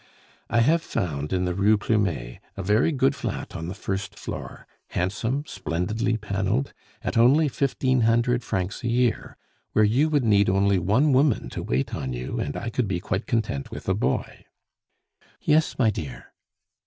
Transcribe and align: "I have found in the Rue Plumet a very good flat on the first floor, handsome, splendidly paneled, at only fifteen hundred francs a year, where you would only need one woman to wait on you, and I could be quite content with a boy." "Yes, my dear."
"I 0.49 0.61
have 0.61 0.81
found 0.81 1.31
in 1.31 1.45
the 1.45 1.53
Rue 1.53 1.77
Plumet 1.77 2.39
a 2.57 2.63
very 2.63 2.91
good 2.91 3.13
flat 3.13 3.55
on 3.55 3.67
the 3.67 3.75
first 3.75 4.17
floor, 4.17 4.65
handsome, 4.87 5.43
splendidly 5.45 6.17
paneled, 6.17 6.73
at 7.03 7.19
only 7.19 7.47
fifteen 7.47 8.01
hundred 8.01 8.43
francs 8.43 8.83
a 8.83 8.87
year, 8.87 9.37
where 9.73 9.85
you 9.85 10.09
would 10.09 10.23
only 10.23 10.77
need 10.79 10.79
one 10.81 11.13
woman 11.13 11.49
to 11.49 11.61
wait 11.61 11.93
on 11.93 12.13
you, 12.13 12.39
and 12.39 12.57
I 12.57 12.71
could 12.71 12.87
be 12.87 12.99
quite 12.99 13.27
content 13.27 13.69
with 13.69 13.87
a 13.87 13.93
boy." 13.93 14.45
"Yes, 15.39 15.77
my 15.77 15.91
dear." 15.91 16.33